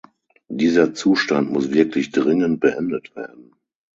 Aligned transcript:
Dieser 0.49 0.95
Zustand 0.95 1.51
muss 1.51 1.69
wirklich 1.73 2.09
dringend 2.09 2.59
beendet 2.59 3.15
werden! 3.15 3.53